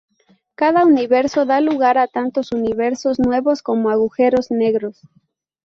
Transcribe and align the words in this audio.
Cada 0.55 0.83
universo 0.83 1.39
da 1.51 1.59
lugar 1.67 1.95
a 1.99 2.07
tantos 2.17 2.51
universos 2.53 3.19
nuevos 3.19 3.61
como 3.61 3.91
agujeros 3.91 4.49
negros. 4.49 4.99